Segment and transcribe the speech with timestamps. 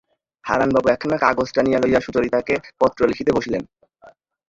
[0.45, 3.63] হারানবাবু একখানা কাগজ টানিয়া লইয়া সুচরিতাকে পত্র লিখিতে বসিলেন।